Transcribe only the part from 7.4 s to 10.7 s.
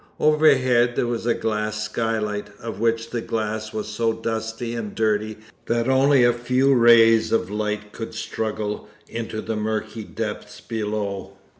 light could struggle into the murky depths